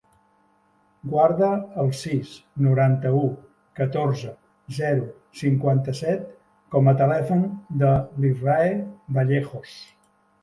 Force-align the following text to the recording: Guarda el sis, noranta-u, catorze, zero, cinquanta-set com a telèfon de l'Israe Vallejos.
Guarda 1.09 1.49
el 1.81 1.89
sis, 1.97 2.29
noranta-u, 2.67 3.19
catorze, 3.79 4.31
zero, 4.77 5.03
cinquanta-set 5.41 6.23
com 6.77 6.89
a 6.93 6.97
telèfon 7.03 7.43
de 7.83 7.91
l'Israe 8.25 8.73
Vallejos. 9.19 9.77